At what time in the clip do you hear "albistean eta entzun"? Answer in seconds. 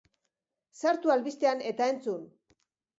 1.17-2.29